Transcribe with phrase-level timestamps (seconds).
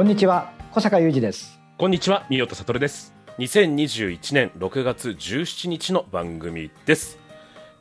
[0.00, 1.60] こんにちは小坂雄二です。
[1.76, 3.12] こんにちは、三代悟です。
[3.36, 7.18] 2021年6月17日の番組です。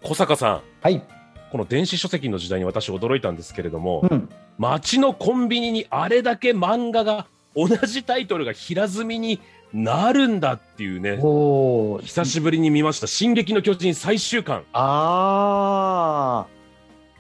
[0.03, 1.01] 小坂さん、はい。
[1.49, 4.27] この電子書籍の時代に私驚いたんですけれども、うん。
[4.57, 9.39] 街のコンビニにあれだけ漫画が同じタイトルが平積みに
[9.71, 14.65] なるんだっていうね、おお久しぶりに見ました「進撃の巨人」最終巻。
[14.73, 16.48] あ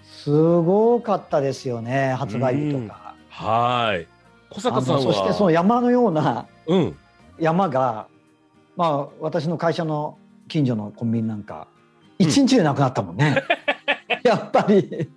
[0.03, 0.13] ー。
[0.25, 3.15] すごかったですよね発売日とか。
[3.29, 4.18] はーい。
[4.49, 6.97] 小坂さんそしてその山のようなうん、
[7.39, 8.07] 山が
[8.75, 11.67] まあ私の会社の近所のコンビニなんか
[12.19, 13.43] 一日でなくなったもんね、
[14.23, 15.09] やっぱり。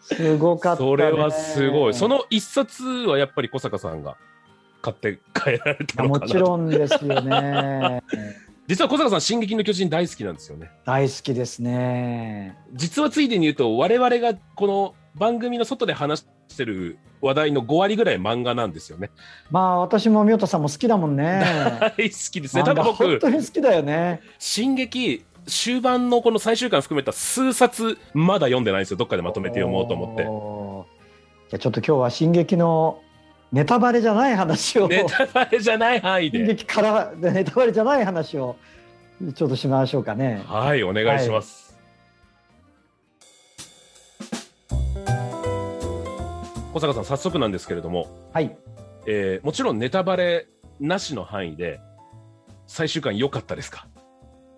[0.00, 1.94] すごかった、ね、それはすごい。
[1.94, 4.16] その一冊はやっぱり小坂さんが
[4.80, 6.34] 買って帰られいやもち。
[6.34, 8.02] ろんですよね。
[8.68, 10.70] 実は小坂さん、進撃の巨人大好きなんですよね。
[10.84, 12.56] 大好きですね。
[12.72, 19.10] 実はついでに言うと、我々がこの番組の外で話してる話題の5割ぐらい漫画なんですよね。
[19.50, 21.42] まあ私も宮田さんも好きだもんね
[21.96, 22.62] 大好きですね。
[22.62, 28.96] 多分漫画本僕、当に好きだよね進撃、終盤のこの最終巻含めた数冊、まだ読んでないんですよ。
[28.98, 31.50] どっかでまとめて読もうと思って。
[31.50, 33.00] じゃあちょっと今日は「進撃」の
[33.52, 36.38] ネタバレじゃない話を、ネタバレじゃない範囲で。
[36.38, 38.56] 進撃からネタバレじゃない話を
[39.34, 40.42] ちょっとしましょうかね。
[40.46, 41.65] はい、お願いします。
[46.76, 48.50] 小坂さん、早速なんですけれども、はい、い
[49.06, 50.46] えーもちろんネタバレ
[50.78, 51.80] なしの範囲で、
[52.66, 53.88] 最終巻良かったですか？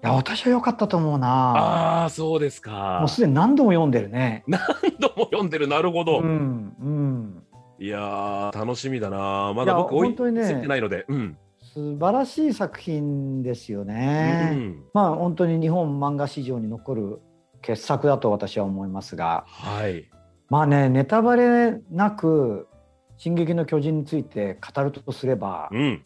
[0.03, 1.29] や私は良かったと思うな。
[1.29, 3.09] ああ、そうですかもう。
[3.09, 4.43] すでに何度も読んでるね。
[4.49, 4.61] 何
[4.99, 6.19] 度も読んでる、なるほど。
[6.19, 7.45] うんうん、
[7.79, 9.53] いやー、楽しみだな。
[9.55, 11.05] まだ僕、追いついてないので。
[11.07, 11.39] うん。
[11.73, 14.51] 素晴らしい作品ですようね。
[14.55, 14.83] ん。
[14.93, 17.21] まあ本当に日本漫画史上に残る
[17.63, 20.11] 傑作だと私は思いますが、はい。
[20.49, 22.69] まあねネタバレなく
[23.17, 26.03] 「進撃の巨人」について語るとすれば、うん。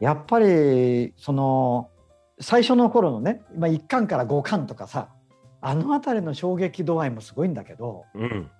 [0.00, 1.88] やっぱりその
[2.40, 5.08] 最初の頃のね、まあ、1巻から5巻とかさ
[5.60, 8.50] あの辺りの衝撃度合いもすごいんだけどうん。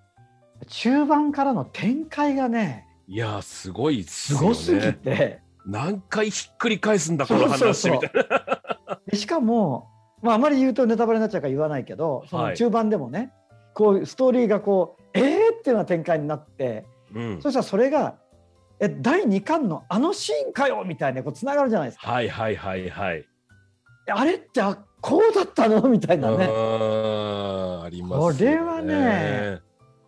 [0.69, 4.55] 中盤からの展開がねいやー、すごいっすよね。
[4.55, 8.99] すごすぎて、何回ひっくり返すんだ、この話みたいな。
[9.07, 9.89] でしかも、
[10.23, 13.33] まあ、あまり言うとネタバレになっちゃうから言わないけどそはいの中盤でもね、
[13.75, 17.41] こうストーリーがこうえーっていうような展開になってうん。
[17.43, 18.17] そしたらそれが
[18.81, 22.11] え第2巻のあのシーンかよみたいなこうつながるじゃないですか。
[22.11, 23.25] はいはいはいはい。
[24.13, 25.89] あれってあこうだったの？
[25.89, 26.45] みたいなね。
[26.47, 29.61] ありますよこれはね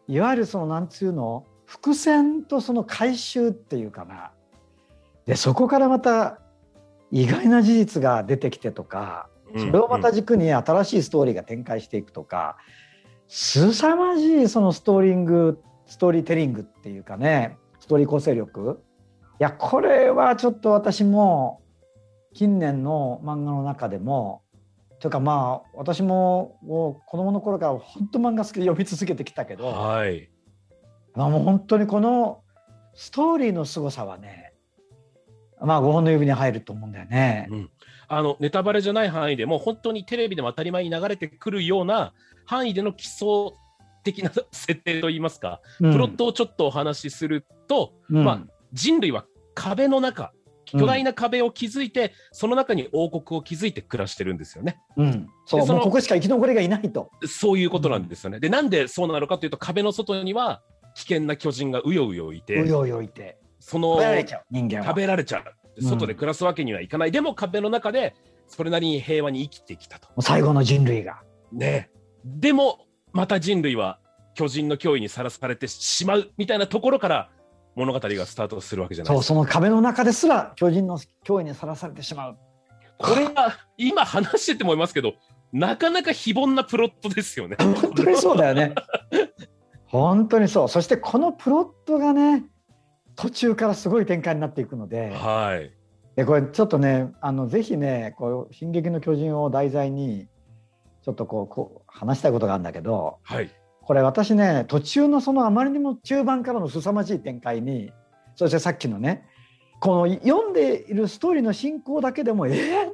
[0.09, 4.31] いわゆるそのなんつうの伏線とその回収っていうかな
[5.27, 6.38] でそこからまた
[7.11, 12.56] 意外な事実が出てきてとかうんそれをまた軸に新しいストーリーが展開していくとか
[13.28, 18.82] 凄まじいそのストーリングストーリーテリングっていうかねストーリー構成力
[19.38, 21.60] いやこれはちょっと私も
[22.34, 24.42] 近年の漫画の中でも
[25.00, 30.31] というかまあ私ももう子供の頃から本当漫画好きで読み続けてきたけど、はい。
[31.14, 32.43] まあ、もう本当にこの
[32.94, 34.53] ストーリーの凄さはね
[35.60, 37.47] まあ5本の指に入ると思うんだよね。
[37.50, 37.70] うん
[38.09, 42.12] あのネタバレじゃない範囲でも本当にテレビでも当たり前に流れてくるような
[42.44, 43.28] 範囲での基礎
[44.05, 50.33] 的な設定といいますか、うんプロットをちょっとお話しすると、うんまあ、人類は壁の中
[50.67, 54.81] 巨大な壁を築いて、その中に王国を築いて暮らしてるんですよね。
[54.97, 57.11] うん、そうでそのここしか生き残りがいないと。
[57.25, 58.41] そういうことなんですよね。
[58.41, 60.62] でなんでそうなのかというと壁の外には
[60.97, 65.44] 危険な巨人がうようよいてうようよいてその食べられちゃう
[65.81, 67.12] 外で暮らすわけにはいかない。
[67.12, 68.14] でも壁の中で
[68.46, 70.08] それなりに平和に生きてきたと。
[70.20, 71.23] 最後の人類が。
[71.52, 71.90] ね。
[72.25, 73.99] でもまた人類は
[74.34, 77.31] 巨人の脅威にさらされてしまうみたいなところから
[77.75, 79.23] 物語がスタートするわけじゃないそう。
[79.23, 82.37] その壁の中ですら巨人の脅威にさらされてしまう。
[82.99, 85.14] これは今話しててもいますけど、
[85.52, 87.56] なかなか非凡なプロットですよね。
[87.61, 88.75] 本当にそうだよね。
[89.87, 90.69] 本当にそう。
[90.69, 92.44] そしてこのプロットがね
[93.16, 95.72] 途中からすごい展開になっていくので、はい。
[96.16, 100.28] でこれちょっとねあのぜひねこう「進撃の巨人」を題材に
[101.02, 103.50] ちょっとこうこう話したいことがあるんだけどはい。
[103.82, 107.92] これ私ね途中のそのあまりにも中盤からの凄まじい展開に
[108.34, 109.26] そしてさっきのね
[109.78, 112.92] この読んでいるストーリーの進行だけでもえー、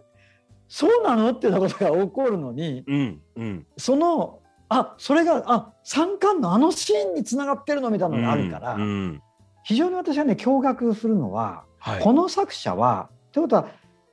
[0.69, 1.31] そうなの？
[1.31, 3.67] っていうようなことが起こるのにうんうん。
[3.77, 9.23] そのあそれがあ三巻のあのシーンにつながってるのみたいなのがあるから、うんうん
[9.63, 12.01] 非常に私はね驚愕するのは、はい。
[12.03, 13.69] この作者はということは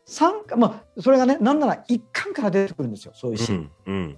[0.06, 3.72] 三巻まあそれがねなんなら一巻から出てくるんですよそういうシーン。
[3.86, 4.18] うんうん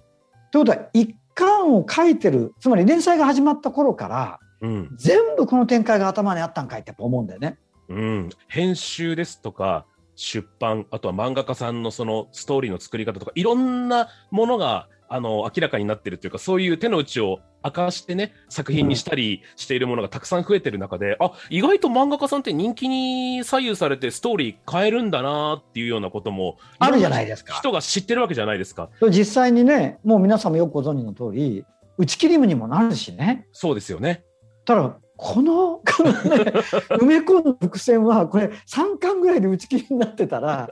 [0.52, 7.58] ということは一巻を書いてるつまり連載が始まった頃からうん全部この展開が頭にあったんかいってやっぱ思うんだよね。
[7.92, 8.30] うん。
[8.48, 9.86] 編集ですとか、
[10.16, 28.90] 出版、あとは漫画家さんのそのストーリーの作り方とか、いろんなものが、あの、明らかになってるというか、そういう手の内を明かしてね、作品にしたりしているものがたくさん増えてる中で、あ、意外と漫画家さんって人気に左右されてストーリー変えるんだなっていうようなことも、あるじゃないですか人が知ってるわけじゃないですか。
[29.10, 31.66] 実際にねもう皆さんもよくご存知の通り
[31.98, 33.48] 打ち切りにもなるしね。
[33.52, 34.24] そうですよね。
[34.66, 36.52] ただこのこの、ね、
[36.98, 40.70] 埋め込んだ伏線はこれ3巻ぐらいで打ち切りになってたら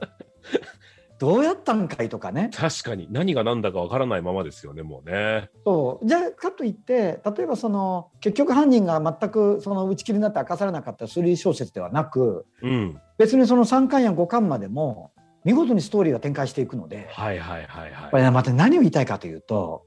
[1.19, 3.07] どうやったんかいとかね確かに。
[3.11, 5.49] 何が何だかわからないままですよね、もうね。
[5.65, 12.99] そうじゃあかといって例えばその結局犯人が全くその打ち切りになって明かされなかった推理小説ではなくうん。
[13.17, 15.11] 別にその3巻や5巻までも
[15.43, 18.11] 見事にストーリーが展開していくのではいはいはいはい。
[18.11, 19.83] これねまた何を言いたいかというと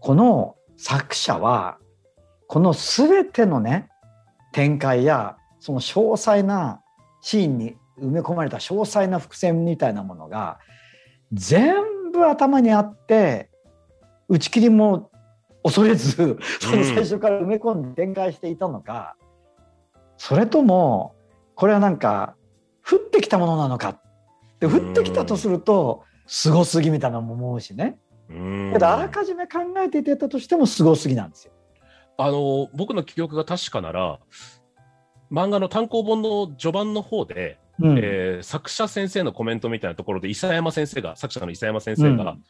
[0.00, 1.78] この作者は
[2.46, 3.88] この全てのね
[4.52, 6.80] 展開やその詳細な
[7.20, 10.58] シーンに埋め込まれた詳細な伏線みたいなものが
[11.32, 11.74] 全
[12.12, 13.50] 部頭にあって
[14.28, 15.10] 打ち切りも
[15.62, 19.16] 恐れずその最初から埋め込んで展開していたのか、
[20.16, 21.14] それとも
[21.54, 22.36] これはなんか
[22.88, 24.00] 降ってきたものなのか。
[24.60, 27.98] で降ってきたとするとすごすぎみたいなのも思うしね。
[28.30, 31.52] あらかじめ考えていてたとしてもすごすぎなんですよ。
[32.16, 34.18] あの僕の記憶が確かなら
[35.30, 37.98] 漫画の単行本の序盤の方で、うん。
[37.98, 42.42] えー作者先生のコメントみたいなところで伊佐山先生が作者の伊佐山先生が、うん。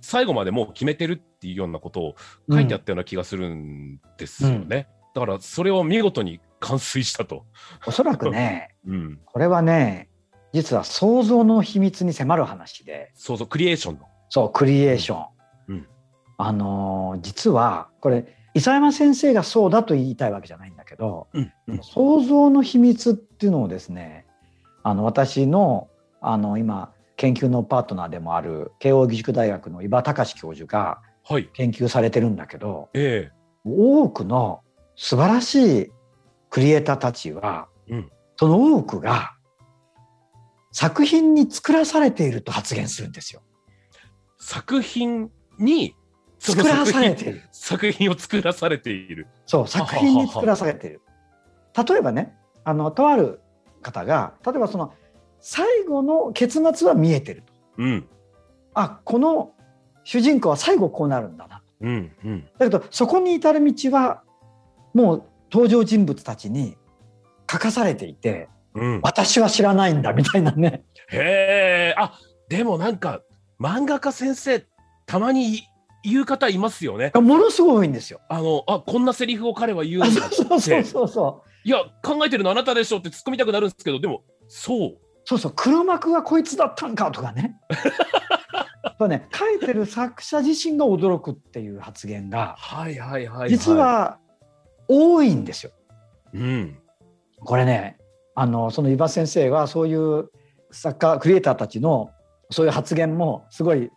[0.00, 2.14] 最後までもう決めてるっていうようなことを
[2.50, 4.88] 書いてあったような気がするんですよね。
[5.14, 7.44] だからそれを見事に完遂したと。
[7.86, 10.08] おそらくね うん、これはね
[10.52, 13.10] 実は想像の秘密に迫る話で。
[13.14, 14.06] そうそうクリエーションの。
[14.28, 15.26] そうクリエーション。
[15.68, 15.86] うん。
[16.36, 21.52] あのー実はこれ伊佐山先生がそうだと言いたいわけじゃないんだけどうん。
[21.68, 21.78] うん。
[21.82, 24.26] 想像の秘密っていうのをですね
[24.82, 25.88] あの私の
[26.20, 31.48] あの今研究のパートナーでもある慶應義塾大学の伊庭隆教授がはい。
[31.52, 33.30] 研究されてるんだけどえ
[33.64, 34.60] 多くの
[34.96, 35.90] 素晴らしい
[36.50, 39.36] クリエイターたちは、うんその多くが
[40.72, 43.42] 作品に作らされていると発言するんですよ。
[43.94, 43.98] え
[44.38, 45.30] 作品
[45.60, 45.94] に
[46.40, 47.42] そ作らされている。
[47.52, 49.28] 作品を作らされている。
[49.46, 51.02] そう作品に作らされている。
[51.88, 52.34] 例えばね
[52.64, 53.41] あのとある
[53.82, 54.94] 方が例えばその
[55.40, 57.52] 最後の結末は見えてると。
[57.78, 58.08] うん
[58.74, 59.52] あこの
[60.04, 61.62] 主人公は最後こうなるんだな。
[61.82, 62.44] うんうん。
[62.58, 64.22] だけどそこに至る道は
[64.94, 66.76] もう登場人物たちに
[67.50, 70.84] 書かされていてうん、私は知らないんだみたいなね。
[71.08, 73.20] へえ、あでもなんか、
[73.60, 74.64] 漫画家先生、
[75.06, 75.68] たまに
[76.02, 77.12] 言う方いますよね。
[77.14, 78.20] ものすごい多いんですよ。
[78.28, 80.84] あの、あこんなセリフを彼は言うあんだそうそう。
[80.84, 81.50] そうそう。
[81.64, 84.96] いや、考えてるのあなたでしょって突っ込みたくなるんですけど、でも、そう。
[85.24, 87.56] そうそう黒幕はこいつだったんかとかね。
[88.98, 93.50] そうね書いてる作者自身が驚くっていう発言がはいはいはい、はい。
[93.50, 94.18] 実、は
[94.88, 95.72] 多いんですよ。
[96.34, 96.78] うん。
[97.38, 97.98] これね
[98.34, 100.30] あのその伊庭先生はそういう
[100.70, 102.10] 作家クリエイターたちの
[102.50, 103.90] そういう発言もすごい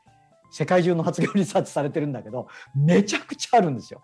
[0.52, 4.02] 世界中の発言をリサーチされてるんだけどめちゃくちゃあるんですよ。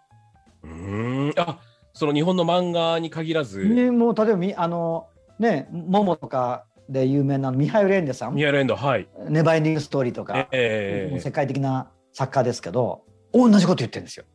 [0.63, 1.39] うーん。
[1.39, 1.59] あ
[1.93, 5.07] その日本の漫画に限らず、ねもう例えばみあの
[5.39, 8.35] ねモモとかで有名なミハイル・レンデさん。
[8.35, 9.07] ミアレンド、はい。
[9.29, 14.25] 「ネバーエンディング・ストーリー」とか、ええもう世界的な作家ですけど同じこと言ってるんですよ。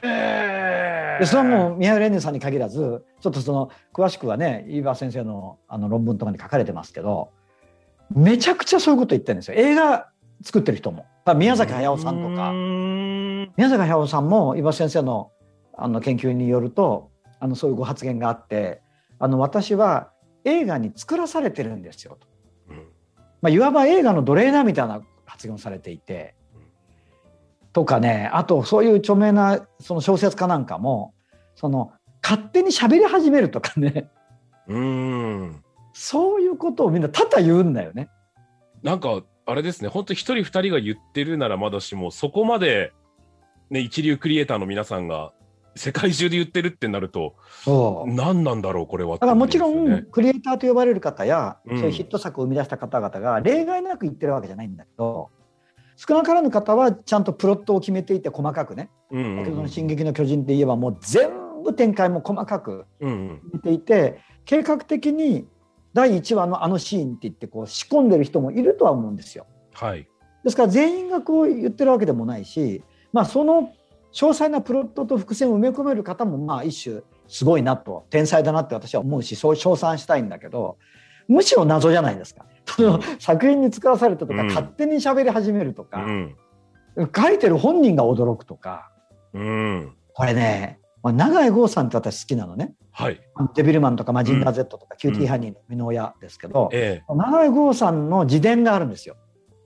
[0.00, 7.30] でそれはもうミハイル・レンデさんに限らずちょっとその詳しくはね飯場先生のあの論文とかに書かれてますけど
[8.14, 9.56] めちゃくちゃそういうこと言ってるんですよ。
[9.56, 10.08] 映画
[10.42, 11.06] 作ってる人も。
[11.24, 15.30] まあ宮崎駿さんとうか宮崎駿さんも伊庭先生の
[15.76, 17.10] あの研究によると
[17.40, 18.80] あのそういうご発言があって
[19.18, 20.10] あの私は
[20.44, 22.26] 映画に作らされてるんですよと、
[22.70, 22.76] うん。
[23.40, 26.34] まあ、いわば映画の奴隷だみたいな発言をされていて
[27.72, 31.14] とかねあとそういう著名なその小説家なんかも
[31.54, 34.08] その勝手に喋り始めるとかね。
[34.68, 35.64] うーん。
[35.92, 38.08] そういうことをみんな多々言うんだよね。
[38.82, 42.92] なんか、あれですね、本当一人二人が言ってるならまだしも、そこまで、
[43.70, 45.32] ね、一流クリエイターの皆さんが
[45.74, 49.14] 世界中で言ってるってなると、そう何なんだろう、これは。
[49.14, 55.30] だからもちろんクリエイターと呼ばれる方や、うんそういうヒット作を生み出した方々が例外なく言ってるわけじゃないんだけど
[55.96, 61.30] 少なからぬ方はちゃんとプロットを決めていて細かくねうんうん先ほどの「進撃の巨人」で言えばもう全
[61.64, 65.46] 部展開も細かくうんうん決めていて計画的に
[65.94, 69.46] 第1話のあのシーンって言ってこう仕込んでる人もいるとは思うんですよ。
[69.72, 70.08] はい。
[70.42, 73.70] ですから全員がこう言ってるわけでもないし、まあ、その
[74.12, 80.76] 詳細なプロットと伏線を埋め込める方もまあ一種すごいなと天才だなって私は思うしそう称賛したいんだけど
[81.28, 82.44] むしろ謎じゃないですか。
[82.66, 86.36] その作品に作らされたとか、うん勝手に喋り始めるとか、うん。
[87.14, 88.90] 書いてる本人が驚くとか
[89.32, 89.96] うん。
[90.12, 92.74] これねまあ永井豪さんって私好きなのね。
[92.92, 93.20] はい。
[93.54, 99.16] デビルマンとかマジンガー Z とか、キューティーハニーの生みの親ですけど、ええ永井豪さんの自伝があるんですよ。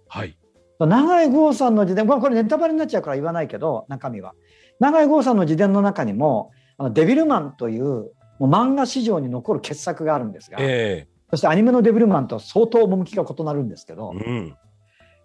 [0.08, 0.38] はい。
[0.78, 4.34] 永井豪さんの自伝、まあこれネタバレになっちゃうから言わないけど、中身は。
[4.80, 14.56] 永井豪さんの自伝の中にも、あのデビルマンというもう漫画史上に残る傑作があるんですが、えそしてアニメのデビルマンと相当趣が異なるんですけどえ、うん。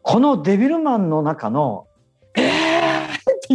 [0.01, 1.87] このデビルマンの中の、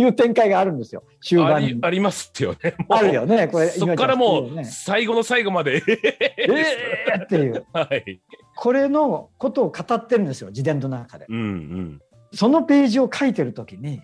[0.01, 1.69] いう展開があるんですよ、終あ盤に。
[1.75, 2.75] りありますよね。
[2.89, 3.69] あるよね、これ。
[3.69, 5.83] そこからもう最後の最後まで。
[6.39, 7.65] えーっていう。
[7.73, 8.21] はい。
[8.57, 11.27] これのことを語ってるんですよ、自伝の中で。
[11.29, 12.01] うんうん。
[12.33, 14.03] そのページを書いてるときに、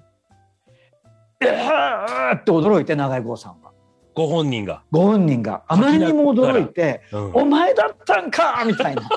[1.41, 3.73] えーって驚いて、永井豪さんは。
[4.15, 4.83] ご本人が。
[4.91, 9.09] ご本人があまりにも驚いてうん「お前だったんか!」みたいな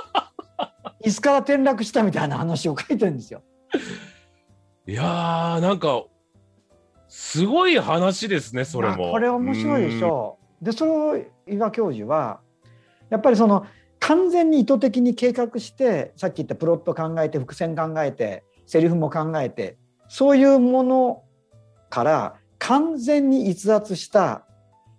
[1.06, 3.42] 椅子から転落したみたいな話を書いてるんですよ。
[4.88, 6.04] いやー、なんか、
[7.18, 9.04] すごい話ですね、それも。
[9.04, 10.66] まあこれ面白いでしょう。
[10.66, 11.18] でそれを
[11.48, 12.42] 伊賀教授は
[13.10, 13.66] やっぱりその
[14.00, 19.78] 完全に意図的に計画してさっき言ったプロット考えて伏線考えてセリフも考えて
[20.10, 21.24] そういうもの
[21.90, 24.46] から完全に逸脱した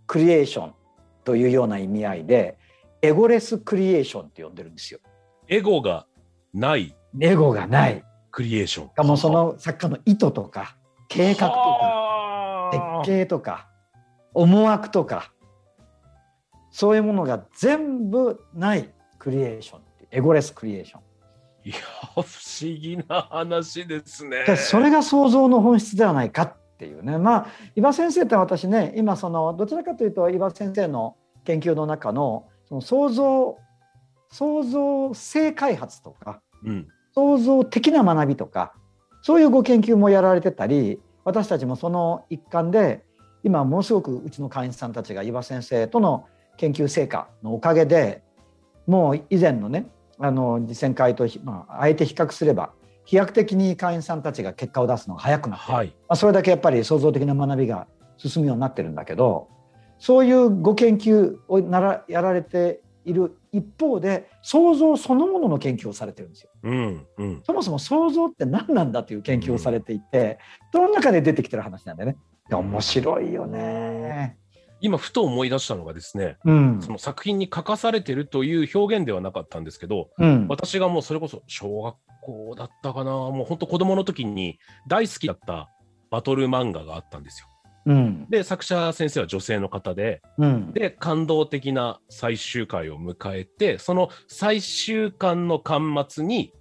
[0.06, 0.75] クリエーション
[1.23, 2.56] というような意味合いで
[3.02, 5.00] エゴレスクリエーションって呼んでるんですよ。
[5.49, 6.06] エゴが
[6.54, 8.02] ないエゴがない。
[8.30, 8.88] クリエーション。
[8.88, 11.95] かもその作家の意図とか計画とかか
[12.73, 13.68] 設計とか
[14.35, 15.32] 思惑とか
[16.70, 19.80] そういうものが全部ないクリエーション
[20.11, 21.00] エゴレスクリエーション
[21.64, 21.76] いや、
[22.14, 22.26] 不思
[22.61, 24.44] 議な話ですね。
[24.44, 33.58] でそれが創造の本質ではないかっていうねまあ伊庭先生って私ね今そのどちらかというと伊庭先生の研究の中のその創造
[34.30, 36.88] 創造性開発とかうん。
[37.16, 38.75] 創造的な学びとか
[39.23, 43.04] そういうご研究もやられてたり私たちもその一環で
[43.42, 46.25] 今ものすごくうちの会員さんたちが岩先生との
[46.56, 48.23] 研究成果のおかげで
[48.87, 49.88] もう以前のね
[50.21, 52.71] あの実践会と、まあ、あえて比較すれば
[53.04, 55.87] 飛躍的に会員さんたちが結果を出すのが早くなってる、はい。
[55.88, 59.49] まあ、それだけやっぱり創造的な学びが進むようになってるんだけど
[59.99, 66.50] そういうご研究をならやられている一方で創造そのものの研究をされてるんですよ。
[66.64, 67.06] うん。
[67.16, 67.42] うん。
[67.44, 70.38] そもそも創造って何なんだという研究をされていて、
[70.72, 72.18] その中で出てきてる話なんだよね。
[72.50, 74.36] 面白いよね。
[74.80, 84.58] 今、ふと思い出したのがですね、うんその作品に書かされてるという表現ではなかったんですけど、うん私がもうそれこそ小学校だったかな、もう本当子供の時に
[84.88, 85.70] 大好きだった
[86.10, 87.46] バトル漫画があったんですよ。
[87.87, 88.26] うん。
[88.28, 90.73] で、作者先生は女性の方で、うん。
[90.73, 96.52] で、感動的な最終回を迎えて、その最終巻の巻末に、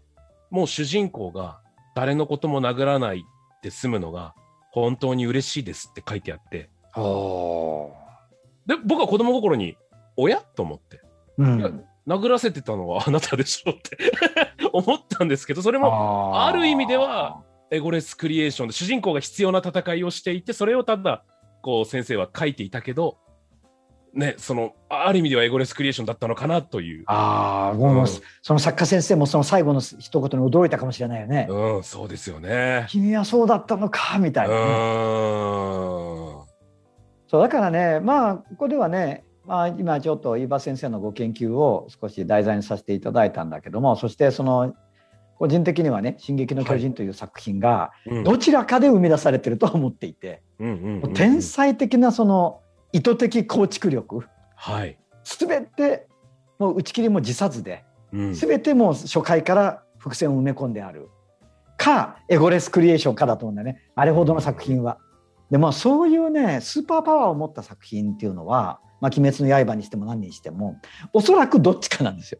[0.52, 1.60] もう主人公が
[1.96, 3.26] 誰のことも殴らない
[3.64, 4.36] で済むのが
[4.72, 7.92] 本当に嬉しいですって書いてあって、お
[8.68, 9.78] で、僕は子供心に、
[10.18, 11.86] おやと思って、ーうん。
[12.08, 13.98] 殴らせてたのはあなたでしょって
[14.72, 17.42] 思ったんですけど、それもある意味では
[17.72, 21.24] エゴレスクリエーションで主人公が必要な戦いをしていて、それをただ、
[21.62, 23.18] こう先生は書いていたけど、
[24.14, 27.04] ね、その、ある意味ではエゴレスクリエーションだったのかなという。
[27.08, 31.48] あーもううんその作家先生もその最後の一言に驚いたかもしれないよね。
[31.50, 32.86] うん、そうですよね。
[32.90, 34.62] 君はそうだったのかみたういなね。
[37.28, 44.74] そうだからねまあここではね、まあ、今ちょっと伊庭先生のご研究を少し題材にさせていただいたんだけどもそしてその
[45.38, 50.42] 個人的にはね「進撃の巨人」という作品がうんどちらかで生み出されてると思っていて、
[51.14, 52.62] 天才的なその
[52.94, 54.26] 意図的構築力
[54.56, 54.98] はい。
[55.24, 56.08] 全て
[56.60, 61.10] もう打ち切りも辞さずでうん全てもう初回から伏線を埋め込んである
[61.78, 65.00] かエゴレスクリエーションかだと思うんだよねあれほどの作品は。
[65.52, 70.80] でまあそういうねスーパーパワーを持った作品っていうのは「まあ、鬼滅の刃」にしても何にしても
[71.14, 72.40] おそらくどっちかなんですよ。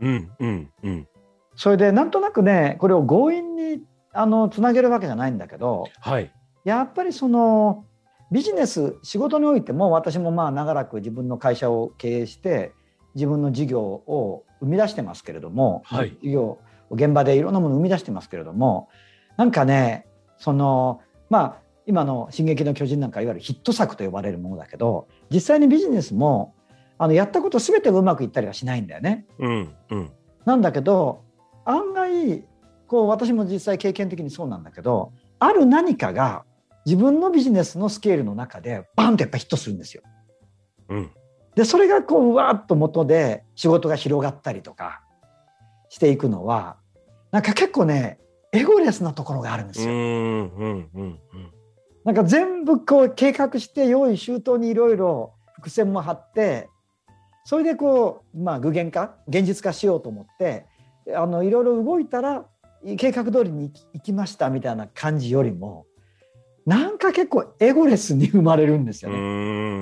[0.00, 1.08] うんうんうん。
[1.56, 3.82] それでなんとなくねこれを強引に
[4.12, 6.32] あのつなげるわけじゃないんだけどはい。
[6.64, 7.84] やっぱりその
[8.30, 12.72] ビジネス仕事においても私もまあ長らく自分の会社を経営して
[13.14, 16.58] 自分の事業を生み出してますけれども、はい事業
[16.90, 18.90] 現場でいろんなものを生み出してますけれども
[19.38, 20.06] なんかね
[20.36, 21.56] そのまあ
[21.86, 26.54] 今の「進撃の巨人」なんかいわゆるヒット作と呼ばれるものだけど実際にビジネスも
[26.98, 29.26] あのやったこと全てがうまくいったりはしないんだよね。
[29.38, 30.10] うんうん。
[30.44, 31.22] なんだけど
[31.64, 32.44] 案外
[32.86, 36.44] こう私も実際経験的にそうなんだけどある何かが
[36.84, 40.02] 自分のビジネスのスケールの中でバンとやっぱヒットするんですよ。
[40.88, 41.10] うん。
[41.54, 45.02] でそれがこううわーっと元で仕事が広がったりとか
[45.88, 46.76] していくのは
[47.30, 48.18] なんか結構ね
[48.52, 49.90] エゴレスなところがあるんですよ。
[49.90, 51.18] うんうんうん
[52.04, 56.68] なんか全部こう計画して用意周到にいろいろ伏線も張って
[57.44, 60.66] それでこうまあ具現化現実化しようと思って
[61.14, 62.44] あのいろいろ動いたら
[62.96, 65.86] 計画通りに行きましたみたいな感じよりも
[66.66, 69.22] なんか結構エゴレスに生まれるんですうよね。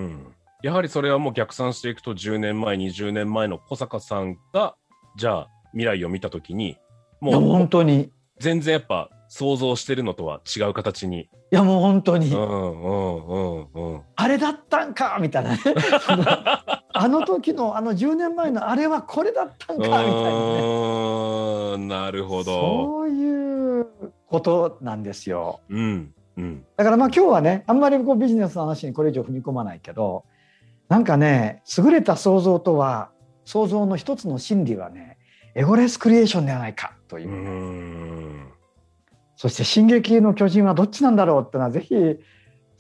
[0.06, 0.26] ん。
[0.62, 4.76] やはりそれはもう逆算していくと10年前20年前の小坂さんが
[5.16, 6.76] じゃあ未来を見た時に
[7.20, 11.28] もう本当にい全然やっぱ想像してるのとは違う形に。
[11.50, 14.02] やもう本当に、うんうんうんうん。
[14.16, 15.58] あれだったんかみたいなね
[17.02, 20.10] あの時のあの10年前のあれはこれだったんかみたいな
[21.78, 21.86] ね。
[21.86, 22.44] なるほど。
[22.44, 23.86] そういう
[24.26, 25.60] ことなんですよ。
[25.70, 30.24] うんうんだからまあ今日はねあんまりこうビジネスの話にこれ以上踏み込まないけど
[30.90, 33.10] なんかね優れた創造とは
[33.46, 35.16] 創造の一つの真理はね
[35.54, 38.52] エゴレスクリエーションではないかというう、ん。
[39.36, 41.94] そして「進撃の巨人」はどっちなんだろうっていうのはぜひ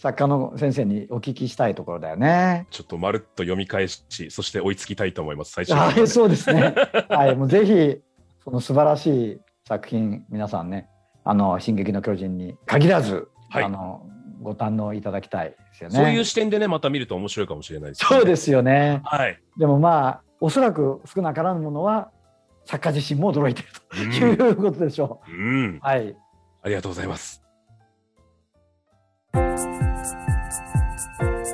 [0.00, 2.66] 作家の先生にお聞きしたいところだよね。
[2.70, 5.52] ちょっとまるっと読み返し、そして追いつきたいと思います。
[5.52, 6.74] 最初はい、そうですね。
[7.10, 8.00] はい、もうぜひ
[8.42, 10.88] その素晴らしい作品皆さんね
[11.22, 14.06] 「あの進撃の巨人」に限らず、はいあの
[14.42, 15.96] ご堪能いただきたいですよね。
[15.96, 18.06] そういう視点でね、また見ると面白いかもしれないです、。
[18.06, 19.02] そうですすよね。
[19.04, 19.38] はい。
[19.58, 22.10] でもまあおそらく少なからぬものは
[22.64, 25.78] 作家自身も驚いているとうんいうことでしょうんう。
[25.82, 26.16] はい。
[26.62, 27.42] ありがとうございます。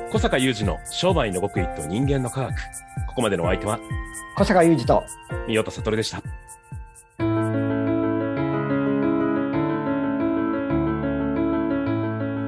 [0.09, 2.55] 小坂雄二の商売の極意と人間の科学。
[3.07, 3.77] ここまでのお相手は
[4.37, 5.03] 小坂雄二と
[5.47, 6.21] 三代田悟でした。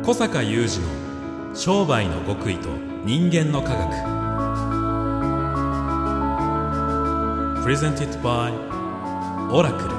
[0.05, 0.87] 小坂雄二の
[1.53, 2.69] 商売の極意と
[3.03, 3.91] 人間の科学
[7.65, 8.53] Presented by
[9.51, 9.98] オラクル